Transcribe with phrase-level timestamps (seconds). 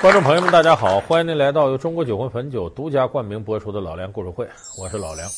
[0.00, 4.44] 观众朋友们，大家好，欢迎您来到由中国酒魂汾酒独家冠名播出的《老梁故事会》，
[4.80, 5.28] 我是老梁。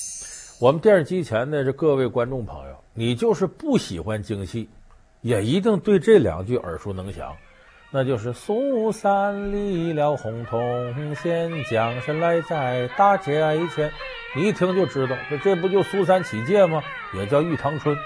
[0.61, 4.68] 我们电视机前的这各位观众朋友，你就是不喜欢京戏，
[5.22, 7.34] 也一定对这两句耳熟能详，
[7.90, 13.40] 那就是“苏三立了洪洞县，将身来在大街
[13.74, 13.90] 前”。
[14.36, 16.82] 你一听就知道，这这不就苏三起解吗？
[17.14, 17.96] 也叫玉堂春。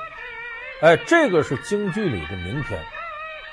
[0.81, 2.81] 哎，这个是京剧里的名篇。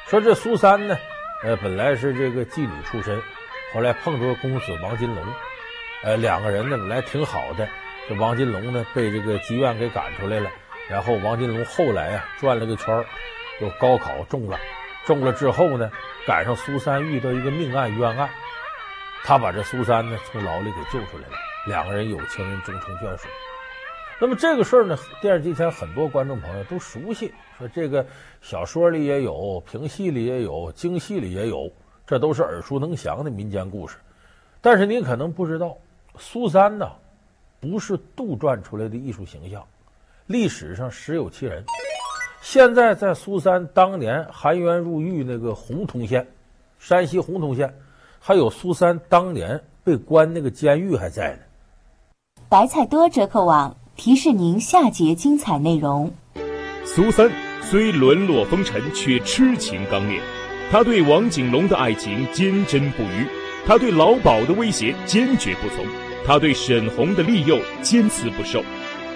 [0.06, 0.96] 说这苏三呢。
[1.44, 3.20] 呃，本来是这个妓女出身，
[3.74, 5.26] 后来碰着公子王金龙，
[6.04, 7.68] 呃，两个人呢本来挺好的，
[8.08, 10.50] 这王金龙呢被这个妓院给赶出来了，
[10.88, 13.04] 然后王金龙后来啊转了个圈儿
[13.60, 14.60] 又高考中了，
[15.06, 15.90] 中了之后呢
[16.28, 18.30] 赶上苏三遇到一个命案冤案，
[19.24, 21.34] 他把这苏三呢从牢里给救出来了，
[21.66, 23.28] 两个人有情人终成眷属。
[24.20, 27.34] 那么这个事儿呢，电视机前很多观众朋友都熟悉。
[27.62, 28.06] 说这个
[28.42, 31.72] 小说里也有，评戏里也有，京戏里也有，
[32.08, 33.98] 这都是耳熟能详的民间故事。
[34.62, 35.78] 但是您可能不知道，
[36.18, 36.92] 苏三呢，
[37.60, 39.64] 不是杜撰出来的艺术形象，
[40.26, 41.64] 历史上实有其人。
[42.42, 46.28] 现在在苏三当年含冤入狱那个洪洞县，
[46.80, 47.76] 山西洪洞县，
[48.20, 51.40] 还有苏三当年被关那个监狱还在呢。
[52.50, 56.12] 白菜多折扣网提示您下节精彩内容。
[56.84, 57.32] 苏三
[57.62, 60.20] 虽沦落风尘，却痴情刚烈。
[60.72, 63.26] 他对王景龙的爱情坚贞不渝，
[63.66, 65.86] 他对老鸨的威胁坚决不从，
[66.26, 68.64] 他对沈红的利诱坚持不受。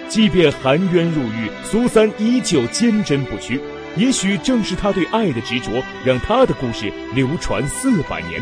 [0.08, 3.60] 即便含冤入狱，苏三依旧坚贞不屈。
[3.96, 8.40] 也许正是他对爱的执着，让他的故事流传四百年。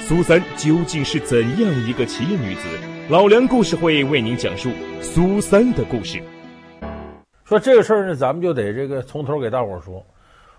[0.00, 2.60] 苏三究竟是怎样一个奇女子？
[3.08, 4.70] 老梁故事会为您讲述
[5.02, 6.22] 苏三的故事。
[7.44, 10.04] 说这个事儿呢，咱们就得这个从头给大伙说。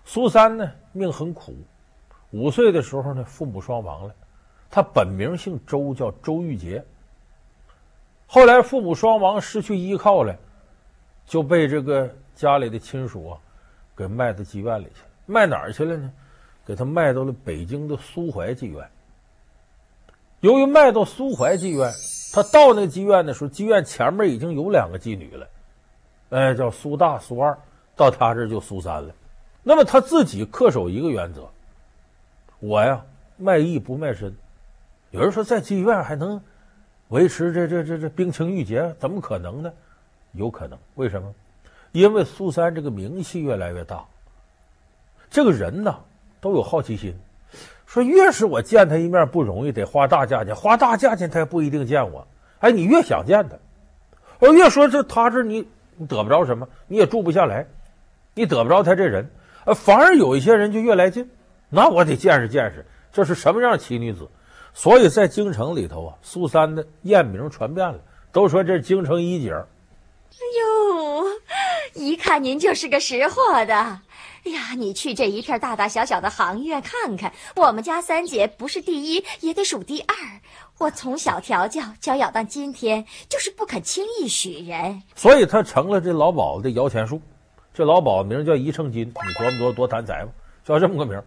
[0.04, 1.56] 苏三呢，命很苦，
[2.30, 4.14] 五岁的时候呢，父母双亡了。
[4.70, 6.84] 他本名姓周，叫周玉杰。
[8.28, 10.38] 后来父母双亡，失去依靠了，
[11.26, 13.40] 就被这个家里的亲属啊，
[13.96, 15.02] 给卖到妓院里去。
[15.26, 16.12] 卖哪儿去了呢？
[16.68, 18.88] 给他卖到了北京的苏淮妓院。
[20.42, 21.92] 由于卖到苏淮妓院，
[22.32, 25.48] 他到那妓院的时候，妓院前面已经有两个妓女了。
[26.36, 27.58] 哎，叫苏大、苏二，
[27.96, 29.14] 到他这就苏三了。
[29.64, 31.48] 那么他自己恪守一个原则：
[32.60, 33.02] 我呀，
[33.38, 34.36] 卖艺不卖身。
[35.12, 36.42] 有人说，在妓院还能
[37.08, 39.72] 维持这这这这冰清玉洁，怎么可能呢？
[40.34, 41.34] 有可能，为什么？
[41.94, 44.04] 因为苏三这个名气越来越大，
[45.30, 45.96] 这个人呢
[46.42, 47.18] 都有好奇心，
[47.86, 52.28] 说越是我见他一面不容易，得花大价钱，花大价钱他也不一定见我。
[52.60, 53.56] 哎，你越想见他，
[54.46, 55.66] 我越说这他这你。
[55.98, 57.68] 你得不着什么，你也住不下来，
[58.34, 59.30] 你得不着他这人，
[59.66, 61.30] 呃，反而有一些人就越来劲，
[61.70, 64.30] 那我得见识见识，这是什么样奇女子？
[64.74, 68.00] 所以在京城里头啊，苏三的艳名传遍了，
[68.34, 69.54] 都说这是京城一姐。
[69.54, 71.26] 哎呦，
[71.94, 73.74] 一看您就是个识货的。
[73.74, 80.16] 哎呀，你去这一片大大小小的行院看看，我们家三姐不是第一也得数第二。
[80.78, 87.22] 我从小调教，教养到今天，就是不肯轻易许人，所以他成了这老鸨的摇钱树。
[87.74, 90.32] 这老鸨名叫一秤金，你琢磨多多贪财吧，
[90.66, 91.22] 叫这么个名。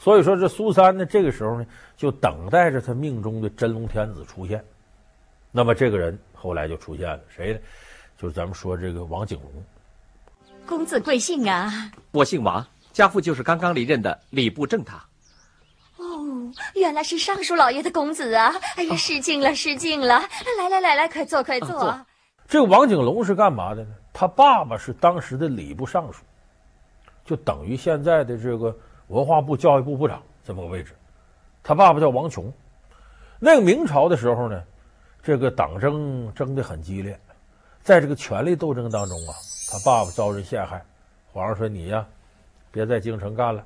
[0.00, 1.66] 所以说这苏三呢，这个时候呢，
[1.96, 4.64] 就等待着他命中的真龙天子出现。
[5.52, 7.58] 那么这个人后来就出现了，谁呢？
[8.20, 9.64] 就是咱们说这个王景龙。
[10.66, 11.90] 公子贵姓啊？
[12.10, 15.00] 我姓王，家父就是刚刚离任的礼部正堂。
[16.74, 18.52] 原来是尚书老爷的公子啊！
[18.76, 20.20] 哎呀，失敬了，失敬了！
[20.58, 21.78] 来来来来，快坐，快坐。
[21.80, 22.06] 啊、
[22.46, 23.90] 这个王景龙是干嘛的呢？
[24.12, 26.22] 他爸爸是当时的礼部尚书，
[27.24, 28.76] 就等于现在的这个
[29.08, 30.94] 文化部教育部部长这么个位置。
[31.62, 32.52] 他爸爸叫王琼。
[33.38, 34.62] 那个明朝的时候呢，
[35.22, 37.18] 这个党争争得很激烈，
[37.82, 39.34] 在这个权力斗争当中啊，
[39.70, 40.84] 他爸爸遭人陷害。
[41.32, 42.04] 皇上说：“你呀，
[42.72, 43.64] 别在京城干了。”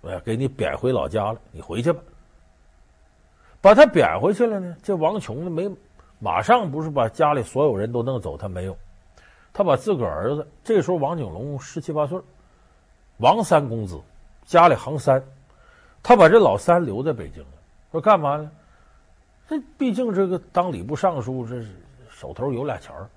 [0.00, 2.00] 我要给你贬回老家了，你回去吧。
[3.60, 5.70] 把他贬回去了呢，这王琼呢没
[6.18, 8.76] 马上不是把家里所有人都弄走，他没有，
[9.52, 12.18] 他把自个儿子，这时候王景龙十七八岁，
[13.18, 14.00] 王三公子，
[14.44, 15.22] 家里行三，
[16.02, 17.48] 他把这老三留在北京了，
[17.92, 18.50] 说干嘛呢？
[19.48, 21.68] 这毕竟这个当礼部尚书，这是
[22.08, 23.08] 手头有俩钱儿。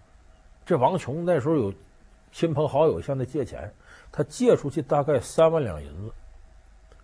[0.66, 1.74] 这王琼那时候有
[2.32, 3.72] 亲朋好友向他借钱，
[4.12, 6.12] 他借出去大概三万两银子。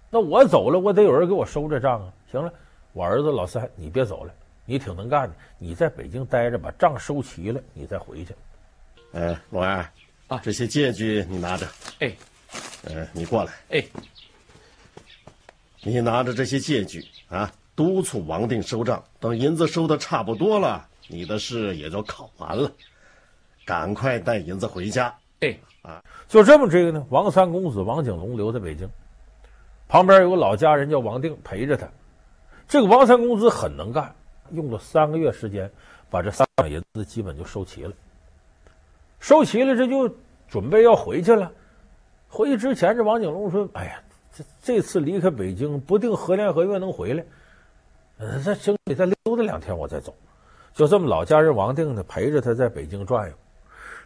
[0.09, 2.13] 那我走了，我得有人给我收这账啊！
[2.31, 2.51] 行了，
[2.93, 4.33] 我儿子老三，你别走了，
[4.65, 8.33] 你挺能干的，你在北京待着，把账收齐了，你再回去。
[9.13, 9.85] 哎，龙儿
[10.27, 11.67] 啊，这些借据你拿着。
[11.99, 12.11] 哎，
[12.85, 13.53] 呃，你过来。
[13.69, 13.83] 哎，
[15.83, 19.03] 你拿着这些借据啊，督促王定收账。
[19.19, 22.71] 等银子收的差不多了，你的事也就考完了。
[23.65, 25.15] 赶快带银子回家。
[25.41, 27.05] 哎，啊，就这么这个呢。
[27.09, 28.89] 王三公子王景龙留在北京，
[29.89, 31.89] 旁边有个老家人叫王定陪着他。
[32.67, 34.15] 这个王三公子很能干，
[34.51, 35.69] 用了三个月时间，
[36.11, 37.91] 把这三两银子基本就收齐了。
[39.19, 40.15] 收齐了，这就
[40.47, 41.51] 准备要回去了。
[42.29, 43.99] 回去之前，这王景龙说：“哎呀，
[44.31, 47.25] 这这次离开北京，不定何年何月能回来。
[48.19, 50.13] 呃，再兄弟再溜达两天，我再走。”
[50.75, 53.35] 就这么，老家人王定呢，陪着他在北京转悠。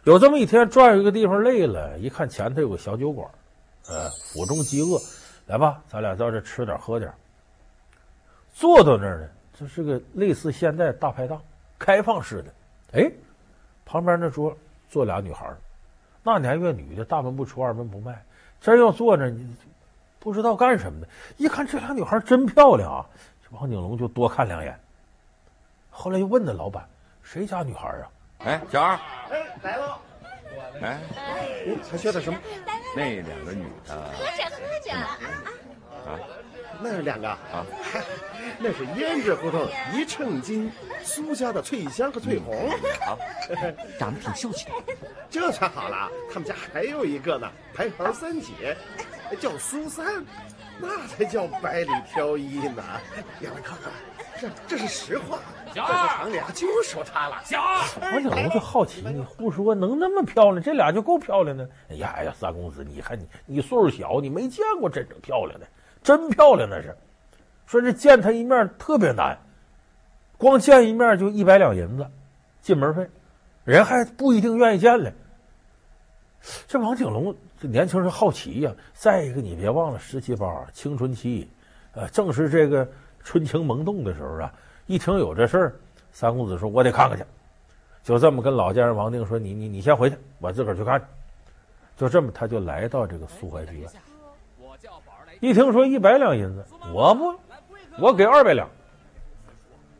[0.04, 3.28] 有这么一天，转悠一个地方累了，一看前头有个小酒馆，
[3.86, 4.98] 呃，腹中饥饿，
[5.46, 7.12] 来吧，咱俩到这吃点喝点。
[8.52, 11.42] 坐到那儿呢，这是个类似现代大排档，
[11.78, 12.52] 开放式的。
[12.92, 13.10] 哎，
[13.84, 14.56] 旁边那桌
[14.88, 15.52] 坐俩女孩
[16.22, 18.24] 那年月女的，大门不出二门不迈，
[18.60, 19.54] 这要坐那，你
[20.18, 21.08] 不知道干什么的。
[21.36, 23.06] 一看这俩女孩真漂亮啊，
[23.42, 24.78] 这王景龙就多看两眼。
[25.90, 26.88] 后来又问那老板，
[27.22, 28.10] 谁家女孩啊？
[28.38, 28.96] 哎，小二，
[29.30, 29.98] 哎，来了。
[30.80, 32.38] 哎，哎还缺点什么？
[32.96, 34.12] 那两个女的。
[34.12, 34.92] 喝着喝着。
[36.04, 36.20] 啊，
[36.82, 37.64] 那两个啊，
[38.58, 40.70] 那是胭脂胡同一秤金
[41.02, 42.70] 苏家的翠香和翠红。
[43.06, 43.18] 好，
[43.98, 44.72] 长得挺秀气的。
[45.30, 48.76] 这才好了，他们家还有一个呢，排行三姐，
[49.40, 50.24] 叫苏三，
[50.78, 52.82] 那才叫百里挑一呢。
[53.40, 53.90] 两位看看，
[54.40, 55.38] 这这是实话。
[55.72, 57.40] 小二，厂里啊就说她了。
[57.44, 60.62] 小二，王景龙就好奇，你胡说，能那么漂亮？
[60.62, 61.68] 这俩就够漂亮的。
[61.90, 65.66] 哎呀哎呀，三公子，你看你，你岁数小，你没见过真正漂亮的，
[66.02, 66.96] 真漂亮那是。
[67.66, 69.38] 说这见她一面特别难，
[70.36, 72.06] 光见一面就一百两银子，
[72.60, 73.08] 进门费，
[73.64, 75.12] 人还不一定愿意见嘞。
[76.68, 81.48] 这王景龙这年轻人好奇呀、啊，再一个你别忘了十七八青春期，
[81.94, 82.86] 呃，正是这个
[83.24, 84.52] 春情萌动的时候啊。
[84.86, 85.74] 一听有这事儿，
[86.12, 87.24] 三公子说：“我得看看去。”
[88.04, 91.02] 就这么跟老家人王定说：“你你你先回去，我自个儿去看。”
[91.96, 93.88] 就这么，他就来到这个苏怀剧院。
[95.40, 97.34] 一听说一百两银子，我不，
[97.98, 98.68] 我给二百两。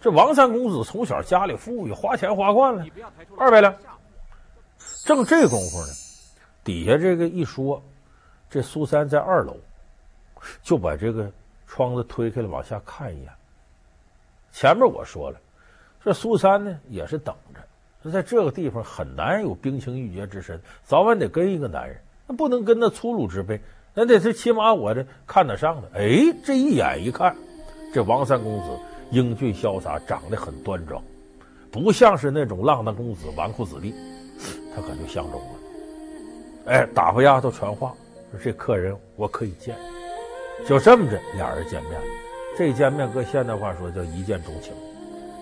[0.03, 2.85] 这王三公子从小家里富裕，花钱花惯了，
[3.39, 3.75] 二百两。
[5.07, 5.93] 正这功夫呢，
[6.63, 7.83] 底下这个一说，
[8.51, 9.57] 这苏三在二楼，
[10.63, 11.33] 就把这个
[11.67, 13.29] 窗子推开了，往下看一眼。
[14.53, 15.39] 前面我说了，
[16.05, 17.61] 这苏三呢也是等着，
[18.03, 23.61] 说在这个地方很难有冰清玉洁之身，早晚得跟一个男人，那不能跟那粗鲁之辈，
[23.95, 25.91] 那得是起码我这看得上的。
[25.95, 27.35] 哎，这一眼一看，
[27.93, 28.79] 这王三公子
[29.11, 31.03] 英俊潇洒，长得很端庄，
[31.73, 33.93] 不像是那种浪荡公子、纨绔子弟，
[34.75, 35.49] 他可就相中了。
[36.67, 37.93] 哎，打发丫头传话，
[38.31, 39.77] 说这客人我可以见，
[40.67, 42.01] 就这么着，俩人见面。
[42.57, 44.73] 这见面，搁现代话说叫一见钟情，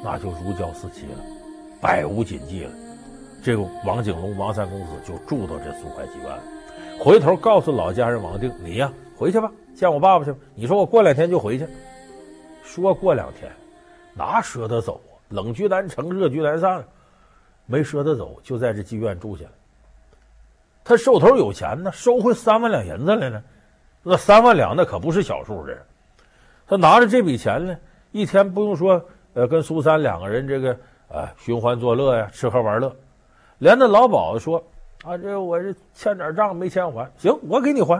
[0.02, 1.18] 那就如胶似漆了，
[1.80, 2.70] 百无禁忌了。
[3.42, 6.42] 这个王景龙、王三公子就住到这苏怀剧院了。
[6.98, 11.66] 回头告诉老家人王定：“你呀，回去吧，见我爸爸去吧。”你说我过两天就回去。
[12.62, 13.50] 说过两天，
[14.14, 15.18] 哪舍得走啊？
[15.28, 16.84] 冷居难成，热居难散，
[17.66, 19.52] 没舍得走，就在这妓院住下了。
[20.84, 23.42] 他手头有钱呢，收回三万两银子来了。
[24.02, 25.86] 那三万两那可不是小数的。
[26.66, 27.76] 他拿着这笔钱呢，
[28.10, 29.04] 一天不用说，
[29.34, 30.78] 呃，跟苏三两个人这个
[31.08, 32.94] 呃寻欢作乐呀，吃喝玩乐，
[33.58, 34.58] 连那老鸨子说
[35.04, 37.96] 啊，这我这欠点账没钱还，行，我给你还。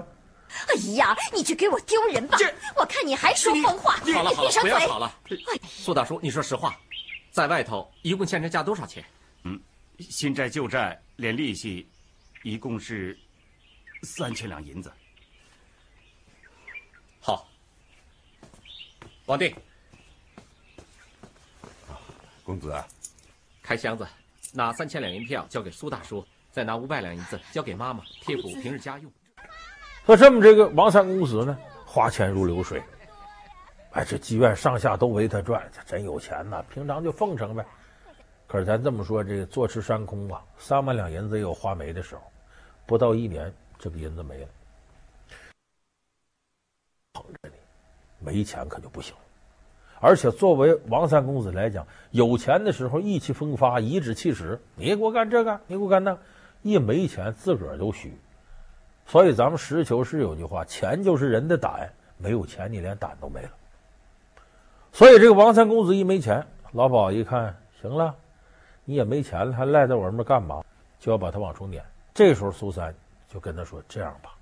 [0.69, 2.37] 哎呀，你去给我丢人吧！
[2.77, 3.93] 我看你还说疯话。
[4.15, 5.11] 好了好了，不要吵了。
[5.31, 6.77] 哎，苏大叔，你说实话，
[7.31, 9.03] 在外头一共欠人家多少钱？
[9.45, 9.59] 嗯，
[9.99, 11.89] 新债旧债连利息，
[12.43, 13.17] 一共是
[14.03, 14.93] 三千两银子。
[17.23, 17.49] 好。
[19.26, 19.55] 王定，
[22.43, 22.75] 公子，
[23.62, 24.05] 开箱子，
[24.52, 29.11] 拿三千两银票交给苏大叔，再拿五百两银子交给妈妈贴补平日家用。
[30.05, 32.83] 说这么，这个王三公子呢，花钱如流水，
[33.93, 36.61] 哎，这妓院上下都围他转，他真有钱呐。
[36.75, 37.64] 平常就奉承呗。
[38.49, 42.23] 可是咱这么说，这个坐吃山空啊，三万两银子也有花没的时候，
[42.85, 44.49] 不到一年，这个银子没了。
[47.12, 47.55] 捧着你。
[48.25, 49.14] 没钱可就不行，
[50.00, 56.19] 而且作为王三公子来讲，有钱的时候意气风发、颐指气使，你给我干这个，你给我干那，
[56.62, 58.17] 一没钱自个儿都虚。
[59.07, 63.50] 所以咱们实事求是有句话：钱就是人的胆，没有钱你连胆都没了。
[64.93, 68.14] 所以这个王三公子一没钱，老鸨一看，行了，
[68.85, 70.62] 你也没钱了，还赖在我这儿干嘛？
[71.00, 71.85] 就要把他往出撵。
[72.14, 72.95] 这时候苏三
[73.29, 74.35] 就跟他说：“这样吧，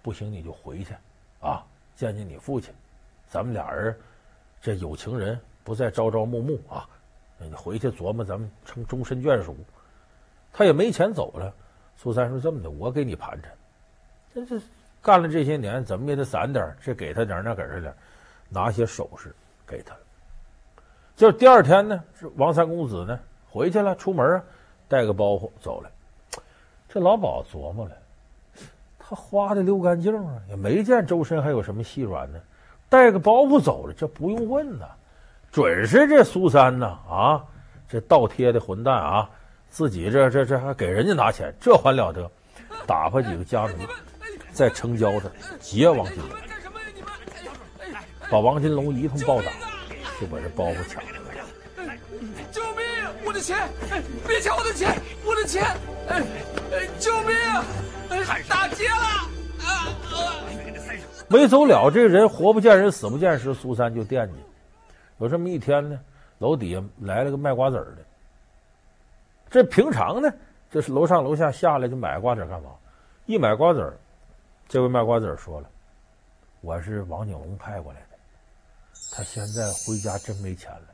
[0.00, 0.94] 不行你就回去，
[1.40, 1.66] 啊，
[1.96, 2.72] 见见你父亲。”
[3.28, 3.94] 咱们俩人
[4.60, 6.88] 这有情人不再朝朝暮暮啊，
[7.38, 9.56] 你回去琢磨咱们成终身眷属。
[10.52, 11.52] 他也没钱走了。
[11.96, 13.52] 苏三说：“这么的，我给你盘缠。
[14.32, 14.64] 这这
[15.02, 17.92] 干了这些年，怎么也得攒点这给他点那给他点
[18.48, 19.34] 拿些首饰
[19.66, 19.94] 给他。
[21.16, 23.18] 就第二天呢，是王三公子呢
[23.50, 24.44] 回去了，出门啊，
[24.88, 25.90] 带个包袱走了。
[26.88, 27.96] 这老鸨琢磨了，
[28.98, 32.40] 他花的溜干净啊，也没见周身还有什么细软呢。
[32.88, 34.86] 带个包袱走了，这不用问呐，
[35.50, 37.44] 准是这苏三呐啊，
[37.88, 39.28] 这倒贴的混蛋啊！
[39.70, 42.30] 自己这这这还给人家拿钱，这还了得？
[42.86, 43.74] 打发几个家奴
[44.52, 45.30] 在城郊上
[45.60, 46.30] 劫王金龙，
[48.30, 49.52] 把王金龙一通暴打，
[50.18, 51.10] 就把这包袱抢了。
[52.50, 52.84] 救命！
[53.26, 53.68] 我的钱！
[54.26, 54.96] 别抢我的钱！
[55.24, 55.62] 我的钱！
[56.08, 56.22] 哎
[56.72, 56.88] 哎！
[56.98, 57.36] 救命！
[58.08, 59.28] 啊打劫了！
[59.66, 59.92] 啊
[61.30, 63.52] 没走了，这人活不见人，死不见尸。
[63.52, 64.34] 苏三就惦记。
[65.18, 66.00] 有这么一天呢，
[66.38, 67.98] 楼底下来了个卖瓜子的。
[69.50, 70.32] 这平常呢，
[70.70, 72.70] 这是楼上楼下下来就买瓜子干嘛？
[73.26, 73.94] 一买瓜子，
[74.68, 75.68] 这位卖瓜子说了
[76.62, 78.16] ：“我是王景龙派过来的，
[79.12, 80.86] 他现在回家真没钱了，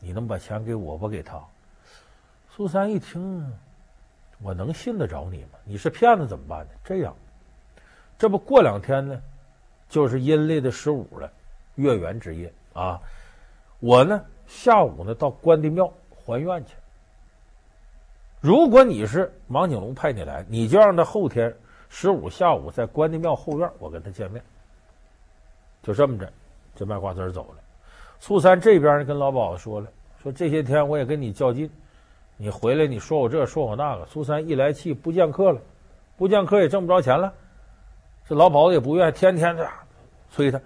[0.00, 1.38] 你能把钱给我不给他？”
[2.50, 3.46] 苏三一听，
[4.40, 5.58] 我能信得着你吗？
[5.64, 6.70] 你是骗子怎么办呢？
[6.82, 7.14] 这样，
[8.16, 9.20] 这不过两天呢，
[9.88, 11.30] 就是阴历的十五了，
[11.76, 13.00] 月圆之夜啊，
[13.80, 16.74] 我呢下午呢到关帝庙还愿去。
[18.40, 21.54] 如果你是王景龙派你来，你就让他后天
[21.88, 24.42] 十五下午在关帝庙后院，我跟他见面。
[25.82, 26.30] 就这么着，
[26.74, 27.62] 这卖瓜子走了。
[28.18, 29.88] 苏三这边呢，跟老鸨子说了，
[30.22, 31.70] 说这些天我也跟你较劲，
[32.36, 34.06] 你回来你说我这说我那个。
[34.06, 35.60] 苏三一来气，不见客了，
[36.16, 37.32] 不见客也挣不着钱了。
[38.28, 39.70] 这老鸨子也不愿意，天天的
[40.30, 40.60] 催他，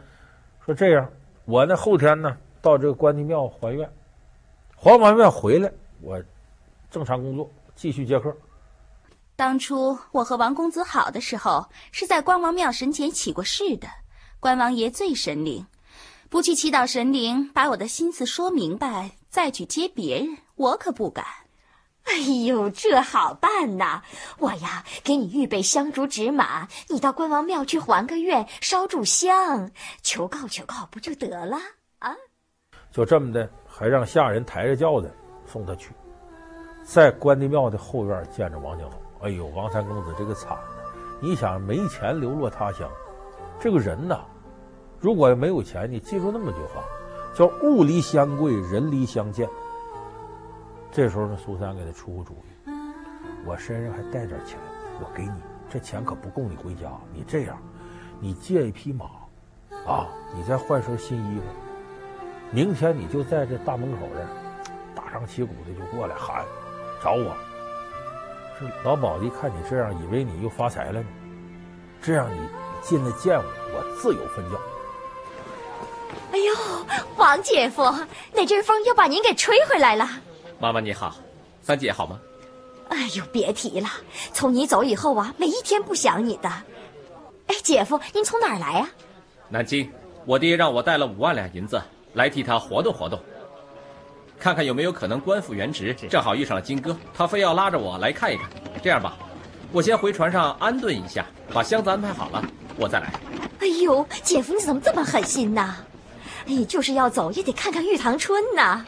[0.65, 1.11] 说这样，
[1.45, 3.91] 我呢后天呢到这个关帝庙还愿，
[4.77, 6.23] 还完愿回来，我
[6.91, 7.51] 正常工作。
[7.77, 8.37] 继续接客。
[9.37, 13.89] 当初我和王公子好的时候，是在关王庙神前起过誓的。
[14.39, 15.67] 关王爷最神灵，
[16.29, 21.25] 不去祈祷神灵，把我的心思说明白，再去接别人，我可不敢。
[22.11, 24.03] 哎呦，这好办呐！
[24.39, 29.71] 我呀，给你预备香烛纸马，你到关王庙去还个愿，烧炷香，
[30.03, 31.57] 求告求告，不就得了
[32.01, 32.17] 啊？
[32.91, 35.09] 就这么的，还让下人抬着轿子
[35.47, 35.93] 送他去。
[36.83, 40.59] 在关帝庙的后院见着王景龙，哎呦，王三公子这个惨！
[41.21, 42.91] 你想没钱流落他乡，
[43.61, 44.25] 这个人呐，
[44.99, 46.83] 如果没有钱，你记住那么句话，
[47.35, 49.49] 叫物离乡贵，人离乡贱。
[50.93, 52.71] 这时候呢，苏三给他出个主意，
[53.47, 54.59] 我身上还带点钱，
[55.01, 55.33] 我给你，
[55.71, 56.91] 这钱可不够你回家。
[57.15, 57.57] 你这样，
[58.19, 59.07] 你借一匹马，
[59.87, 61.45] 啊，你再换身新衣服，
[62.51, 64.71] 明天你就在这大门口这，
[65.01, 66.45] 大张旗鼓的就过来喊。
[67.03, 67.37] 找我，
[68.59, 71.07] 这老鴇一看你这样，以为你又发财了呢。
[72.03, 72.49] 这样你
[72.83, 73.45] 进来见我，
[73.75, 74.59] 我自有分教。
[76.33, 77.85] 哎呦，王姐夫，
[78.33, 80.07] 那阵风又把您给吹回来了。
[80.61, 81.17] 妈妈你好，
[81.63, 82.21] 三姐好吗？
[82.91, 83.89] 哎呦，别提了，
[84.35, 86.51] 从你走以后啊，每一天不想你的。
[87.47, 88.89] 哎，姐夫，您从哪儿来呀？
[89.49, 89.91] 南京，
[90.27, 91.81] 我爹让我带了五万两银子
[92.13, 93.19] 来替他活动活动。
[94.39, 98.51] 看看有没有可能官复原职，正好遇上了金哥，他非要拉着我来看一看。
[98.83, 99.17] 这样吧，
[99.73, 101.25] 我先回船上安顿一下，
[101.55, 102.45] 把箱子安排好了，
[102.77, 103.11] 我再来。
[103.61, 105.75] 哎呦，姐夫你怎么这么狠心呢？
[106.47, 108.85] 哎，就是要走也得看看玉堂春呐。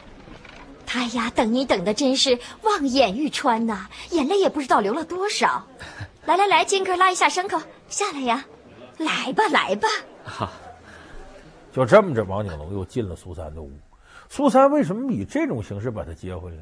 [0.93, 5.65] 他呀，等你等的真是望眼欲穿呐，眼泪也不知道流了多少。
[6.27, 7.59] 来来来，金哥拉一下牲口
[7.89, 8.45] 下来呀，
[8.99, 9.87] 来吧来吧。
[10.23, 10.51] 哈，
[11.71, 13.71] 就这么着，王景龙又进了苏三的屋。
[14.29, 16.57] 苏三为什么以这种形式把他接回来？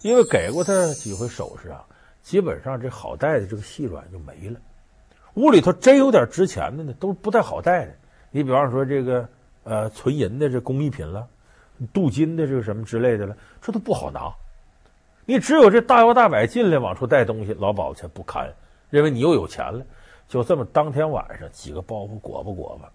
[0.00, 1.84] 因为给过他几回首饰啊，
[2.22, 4.58] 基本上这好带的这个细软就没了。
[5.34, 7.94] 屋里头真有点值钱的呢，都不太好带的。
[8.30, 9.28] 你比方说这个
[9.62, 11.28] 呃纯银的这工艺品了，
[11.92, 14.32] 镀金的这个什么之类的了，这都不好拿。
[15.26, 18.52] 你只有这大摇大摆进来往出带东西，老鸨才不堪，
[18.90, 19.84] 认为你又有钱了。
[20.28, 22.90] 就这么当天晚上几个包袱裹吧裹吧，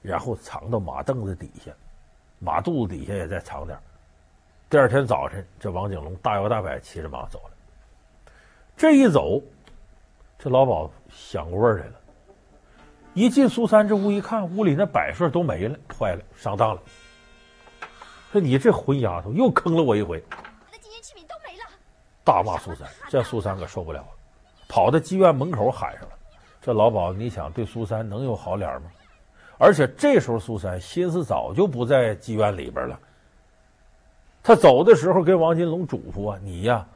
[0.00, 1.70] 然后藏到马凳子底下。
[2.38, 3.78] 马肚子底下也再藏点。
[4.68, 8.32] 第二天早晨，这王景龙大摇大摆骑着马走了。
[8.76, 9.40] 这一走，
[10.38, 11.92] 这老鸨想过味儿来了。
[13.14, 16.80] 一进苏三这屋一看，屋里那摆设都没了，坏了，上当了。
[18.32, 20.16] 说你这混丫头，又坑了我一回。
[20.30, 21.64] 我的金银器皿都没了。
[22.24, 24.08] 大骂苏三，这苏三可受不了了，
[24.66, 26.08] 跑到妓院门口喊上了。
[26.62, 28.90] 这老鸨，你想对苏三能有好脸吗？
[29.58, 32.98] 而且这时候苏三心思早就不在妓院里边了。
[34.42, 36.86] 他走的时候跟王金龙嘱咐啊：“你呀，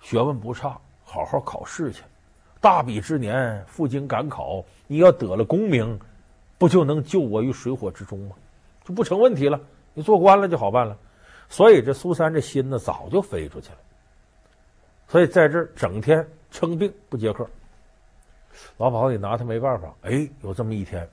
[0.00, 2.02] 学问不差，好好考试去。
[2.58, 6.00] 大比之年赴京赶考，你要得了功名，
[6.56, 8.34] 不就能救我于水火之中吗？
[8.82, 9.60] 就不成问题了。
[9.94, 10.96] 你做官了就好办了。
[11.48, 13.78] 所以这苏三这心呢，早就飞出去了。
[15.08, 17.48] 所以在这儿整天称病不接客。
[18.76, 19.94] 老鸨也拿他没办法。
[20.02, 21.08] 哎，有这么一天，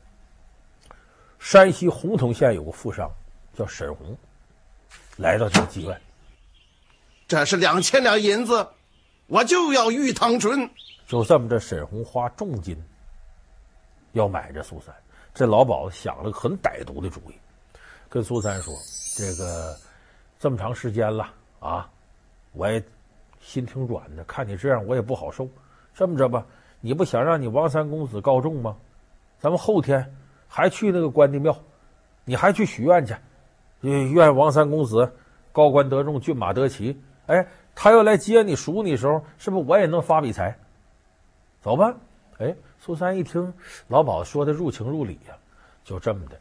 [1.39, 3.09] 山西洪洞县有个富商
[3.53, 4.15] 叫沈红。”
[5.17, 5.99] 来到这个妓院，
[7.27, 8.67] 这是两千两银子，
[9.25, 10.69] 我就要玉堂春。
[11.07, 12.79] 就这么着，沈红花重金
[14.11, 14.93] 要买这苏三。
[15.33, 17.33] 这老鸨子想了个很歹毒的主意，
[18.09, 18.73] 跟苏三说
[19.15, 19.75] ：“这个
[20.39, 21.89] 这么长时间了啊，
[22.53, 22.83] 我也
[23.39, 25.47] 心挺软的，看你这样我也不好受。
[25.93, 26.45] 这么着吧，
[26.79, 28.75] 你不想让你王三公子告状吗？
[29.39, 30.15] 咱们后天
[30.47, 31.57] 还去那个关帝庙，
[32.25, 33.15] 你还去许愿去。”
[33.81, 35.13] 愿王三公子
[35.51, 36.99] 高官得中，骏马得骑。
[37.27, 40.57] 哎，他要来接你赎你时候，是不是我也能发笔财？
[41.61, 41.95] 走吧。
[42.39, 43.53] 哎，苏三一听
[43.87, 45.37] 老鸨说的入情入理呀、
[45.83, 46.39] 就这么的，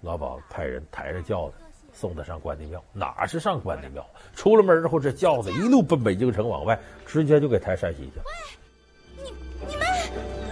[0.00, 1.54] 老鸨派人抬着轿子
[1.92, 2.82] 送他上关帝庙。
[2.92, 4.06] 哪是上关帝庙？
[4.34, 8.20] 出了门之后，这轿子一路奔北京城往外，直接就给抬山西去。
[8.24, 9.30] 喂，你
[9.68, 9.86] 你们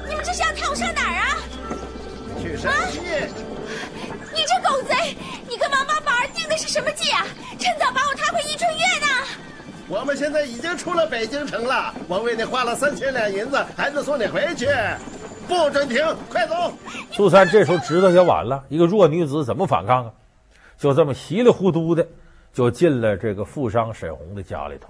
[0.09, 1.39] 你们这是要抬我上哪儿啊？
[2.41, 2.99] 去山西。
[2.99, 3.29] 啊、
[4.35, 5.17] 你这狗贼！
[5.49, 6.57] 你跟王八宝定的。
[6.57, 7.27] 是什么计啊？
[7.59, 9.07] 趁早把我抬回伊春院呐！
[9.89, 14.67] 我们现在已经出了北京城了，我为你花了三千两银子，还得送你回去，
[15.47, 16.73] 不准停，快走！
[17.13, 20.13] 苏三这时候知道也晚了，一个弱女子怎么反抗啊？
[20.77, 22.07] 就这么稀里糊涂的
[22.53, 24.89] 就进了这个富商沈红的家里头。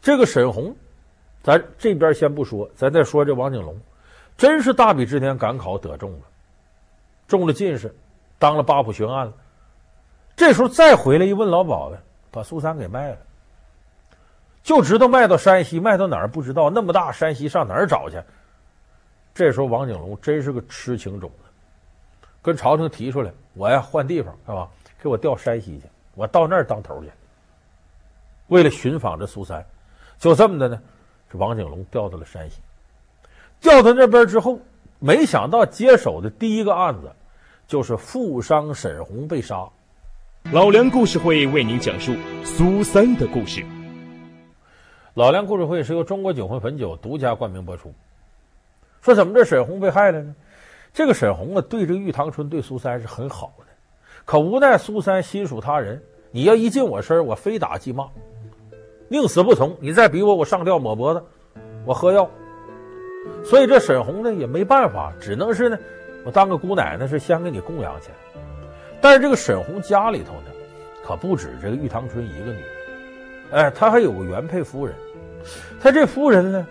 [0.00, 0.74] 这个沈红，
[1.42, 3.78] 咱这边先不说，咱再说这王景龙，
[4.36, 6.20] 真是大比之年赶考得中了，
[7.26, 7.94] 中了进士，
[8.38, 9.32] 当了八府巡按了。
[10.34, 11.98] 这时候再回来一问老鸨子，
[12.30, 13.18] 把苏三给卖了，
[14.62, 16.70] 就知道卖到山西，卖到哪儿不知道。
[16.70, 18.20] 那么大山西上哪儿找去？
[19.38, 21.44] 这时候王景龙真是个痴情种子，
[22.42, 24.68] 跟朝廷提出来，我要换地方是吧？
[25.00, 25.84] 给我调山西去，
[26.16, 27.10] 我到那儿当头去。
[28.48, 29.64] 为了寻访这苏三，
[30.18, 30.82] 就这么的呢，
[31.30, 32.60] 这王景龙调到了山西。
[33.60, 34.58] 调到那边之后，
[34.98, 37.08] 没想到接手的第一个案子，
[37.68, 39.64] 就是富商沈红被杀。
[40.50, 42.12] 老梁故事会为您讲述
[42.44, 43.64] 苏三的故事。
[45.14, 47.94] 老梁故事会是由中国酒魂汾酒独家冠名播出。
[49.00, 50.34] 说怎么这沈红被害了呢？
[50.92, 53.64] 这个沈红啊，对这个玉堂春、对苏三是很好的，
[54.24, 58.08] 可无奈苏三心属他人，你要一近我身，我非打即骂，
[59.08, 59.76] 宁死不从。
[59.80, 61.22] 你再逼我，我上吊抹脖子，
[61.84, 62.28] 我喝药。
[63.44, 65.78] 所以这沈红呢也没办法，只能是呢，
[66.24, 68.14] 我当个姑奶奶是先给你供养起来。
[69.00, 70.50] 但是这个沈红家里头呢，
[71.04, 72.64] 可不止这个玉堂春一个女人，
[73.52, 74.94] 哎，她还有个原配夫人。
[75.80, 76.66] 她这夫人呢，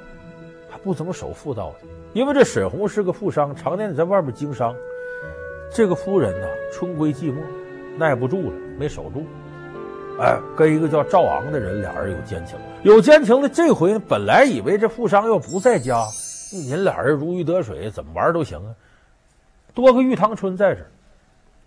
[0.87, 4.73] 不怎么守妇道的，因为这沈红是个富商，常年在外面经商。
[5.69, 7.41] 这个夫人呢，春归寂寞，
[7.97, 9.25] 耐不住了，没守住。
[10.17, 12.57] 哎，跟一个叫赵昂的人，俩人有奸情。
[12.83, 16.05] 有奸情的这回，本来以为这富商要不在家，
[16.53, 18.73] 你俩人如鱼得水，怎么玩都行啊。
[19.73, 20.87] 多个玉堂春在这儿。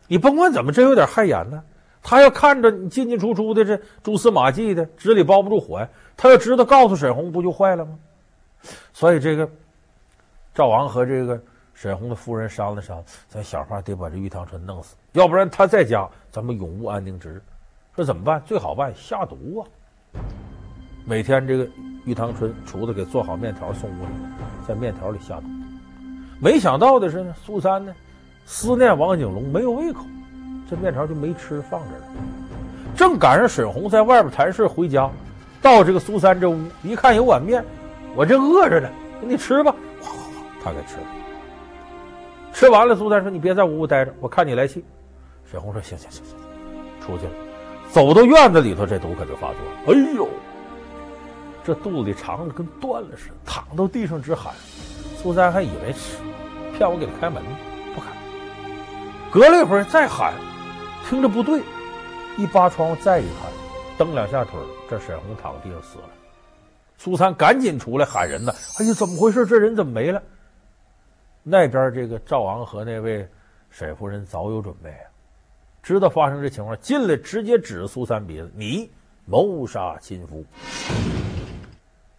[0.08, 1.62] 你甭管怎么，真有点害眼呢。
[2.02, 5.86] 他要看着你进进出出的这蛛丝马迹的，纸里包不住火呀。
[6.16, 7.98] 他要知道告诉沈红，不就坏了吗？
[9.00, 9.48] 所以这个
[10.54, 11.40] 赵王和这个
[11.72, 17.42] 沈红的夫人商量商量，咱想法得把这玉堂春弄死，要不然他在家咱们永无安宁之日。
[17.96, 18.42] 说怎么办？
[18.44, 19.64] 最好办下毒啊！
[21.06, 21.66] 每天这个
[22.04, 24.10] 玉堂春厨子给做好面条送屋里，
[24.68, 25.46] 在面条里下毒。
[26.38, 27.94] 没想到的是呢，苏三呢？
[28.44, 30.04] 思念王景龙没有胃口，
[30.68, 32.04] 这面条就没吃，放这了。
[32.94, 35.10] 正赶上沈红在外边谈事回家，
[35.62, 37.64] 到这个苏三这屋一看有碗面，
[38.16, 38.88] 我正饿着呢，
[39.20, 39.74] 给你吃吧。
[40.00, 41.06] 哗哗哗，他给吃了。
[42.52, 44.84] 吃完了，苏三说：“你别在屋屋待着，我看你来气。”
[45.50, 46.36] 沈红说：“行行行行，
[47.00, 47.32] 出去了。”
[47.90, 49.72] 走到院子里头，这毒可就发作了。
[49.86, 50.28] 哎呦，
[51.64, 54.52] 这肚子里肠子跟断了似的，躺到地上直喊。
[55.16, 56.16] 苏三还以为是
[56.76, 57.50] 骗我给他开门呢，
[57.94, 58.06] 不开。
[59.30, 60.34] 隔了一会儿再喊，
[61.08, 61.62] 听着不对，
[62.36, 63.50] 一扒窗户再一看，
[63.96, 66.04] 蹬两下腿，这沈红躺地上死了。
[67.02, 69.46] 苏三赶紧出来喊人呢，哎呀，怎么回事？
[69.46, 70.22] 这人怎么没了？
[71.42, 73.26] 那边这个赵昂和那位
[73.70, 75.08] 沈夫人早有准备啊，
[75.82, 78.90] 知道发生这情况，进来直接指着苏三鼻子：“你
[79.24, 80.44] 谋杀亲夫，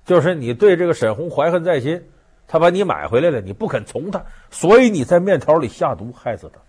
[0.04, 2.04] 就是你对这个沈红怀恨在心。”
[2.48, 6.60] 他把你买回来了，你不肯从他，所以你在面条里下毒害死他。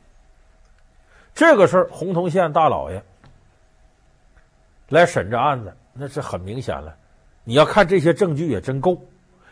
[1.35, 3.03] 这个事儿，洪洞县大老爷
[4.91, 6.95] 来审这案子，那是很明显了。
[7.45, 8.97] 你要看这些证据也真够，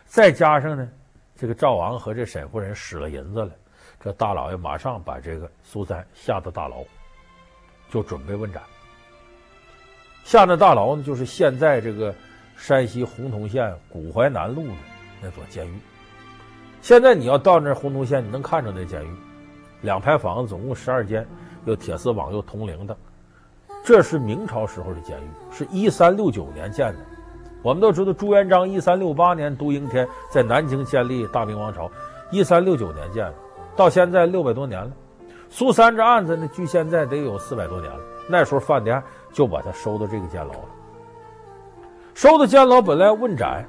[0.06, 0.88] 再加上呢，
[1.36, 3.50] 这个赵昂和这沈夫人使了银子了，
[3.98, 6.84] 这大老爷马上把这个苏三下到大牢，
[7.90, 8.62] 就准备问斩。
[10.22, 12.14] 下那大牢呢，就是现在这个
[12.56, 14.74] 山西洪洞县古淮南路的
[15.20, 15.74] 那座监狱。
[16.80, 19.10] 现在你要到那洪洞县，你能看着那监狱，
[19.80, 21.26] 两排房子，总共十二间。
[21.66, 22.96] 又铁丝网又铜铃的，
[23.84, 27.00] 这是明朝时候的监狱，是一三六九年建的。
[27.62, 31.90] 我们都知道朱元璋一三六八年都应天在南京建立大明王朝，
[32.30, 33.34] 一三六九年建的，
[33.76, 34.90] 到现在六百多年了。
[35.50, 37.98] 苏三这案子呢，距现在得有四百多年了。
[38.28, 40.64] 那时候犯的案就把他收到这个监牢了，
[42.14, 43.66] 收到监牢本来要问斩，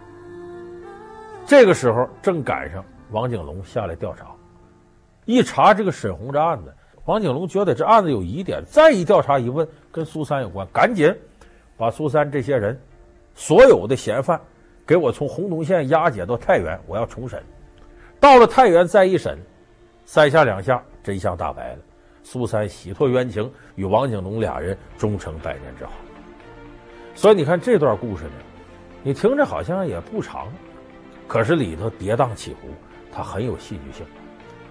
[1.46, 4.28] 这个时候正赶上王景龙下来调查，
[5.26, 6.74] 一查这个沈红这案子。
[7.06, 11.14] 王景龙觉得这案子有疑点，再一调查一问，跟苏三有关，赶紧
[11.76, 12.80] 把苏三这些人
[13.36, 14.40] 所有的嫌犯
[14.86, 17.42] 给我从洪洞县押解到太原，我要重审。
[18.20, 19.40] 到了太原再一审，
[20.06, 21.80] 三下两下真相大白了，
[22.24, 25.92] 苏三洗脱冤情，与王景龙俩人终成百年之好。
[27.16, 28.32] 所以你看这段故事呢，
[29.04, 30.48] 你听着好像也不长，
[31.28, 32.68] 可是里头跌宕起伏，
[33.12, 34.06] 它很有戏剧性。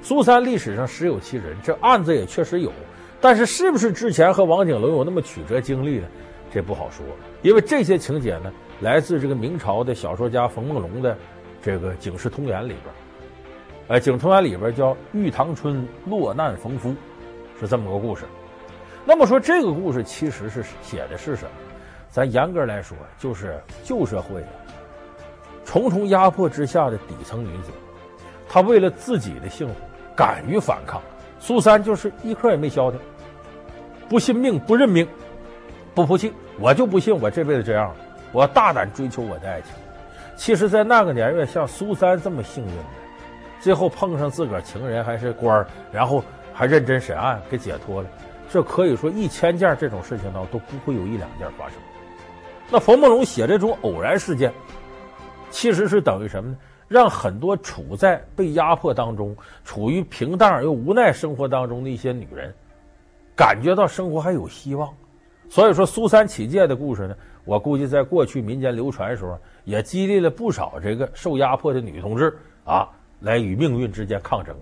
[0.03, 2.73] 苏三历史上实有其人，这案子也确实有，
[3.21, 6.07] 但是是不是之前和王景龙有那么曲折经历呢？
[6.53, 7.05] 这不好说，
[7.43, 11.17] 因为这些情节呢，来自这个明朝的小说家冯梦龙的
[11.63, 12.95] 这个《警世通言》里边，
[13.89, 16.89] 哎，《警世通言》里边叫《玉堂春落难逢夫》，
[17.61, 18.25] 是这么个故事。
[19.05, 21.51] 那么说这个故事其实是写的是什么？
[22.11, 24.45] 咱严格来说，就是旧社会
[25.65, 27.71] 重重压迫之下的底层女子，
[28.49, 29.75] 她为了自己的幸福。
[30.17, 31.01] 敢于反抗，
[31.39, 33.01] 苏三就是一刻也没消停，
[34.07, 35.07] 不信命不认命，
[36.01, 37.97] 不服气，我就不信我这辈子这样了，
[38.33, 39.73] 我大胆追求我的爱情。
[40.35, 42.85] 其实，在那个年月，像苏三这么幸运的，
[43.61, 48.09] 最后碰上自个儿情人还是官儿，然后还认真审案给解脱了，
[48.49, 51.75] 这可以说一千件这种事情呢都不会有一两件发生。
[52.71, 54.51] 那冯梦龙写这种偶然事件，
[55.51, 56.57] 其实是等于什么呢？
[56.89, 62.53] 让很多处在被压迫当中、处于平淡而又无奈生活当中的一些女人，
[63.37, 64.89] 感觉到生活还有希望。
[65.51, 74.55] 所以说，苏三起解的故事呢，我估计在过去民间流传的时候，也激励了不少这个受压迫的女同志啊，来与命运之间抗争。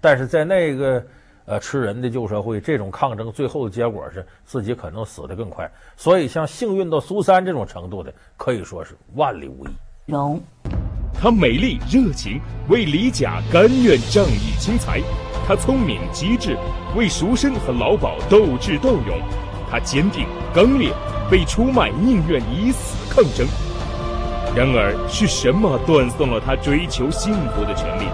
[0.00, 1.04] 但是在那个
[1.46, 5.68] 呃吃人的旧社会，这种抗争最后的结果是自己可能死得更快。
[5.96, 9.70] 所以，像幸运到苏三这种程度的，可以说是万里无一。
[10.06, 10.40] 容。
[11.18, 15.00] 她美丽热情，为李甲甘愿仗义轻财；
[15.44, 16.56] 她聪明机智，
[16.94, 19.18] 为赎身和老鸨斗智斗勇；
[19.70, 20.92] 他坚定刚烈，
[21.30, 23.46] 被出卖宁愿以死抗争。
[24.54, 28.06] 然而，是什么断送了他追求幸福的权利？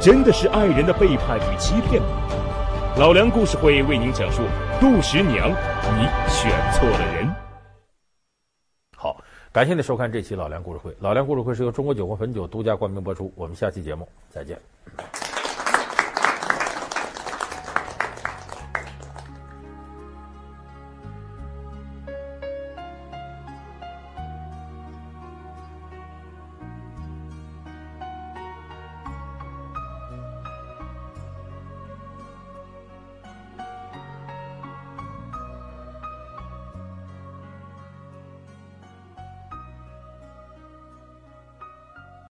[0.00, 2.08] 真的是爱人的背叛与欺骗吗？
[2.96, 4.42] 老梁故事会为您讲述
[4.80, 7.28] 杜十娘，你选错了人。
[8.96, 9.16] 好
[9.52, 10.94] 感谢您收看这期老梁故事会。
[11.00, 13.32] 老梁故事会是由中国酒魂汾酒独家冠名播出。
[13.36, 14.58] 我们下期节目再见。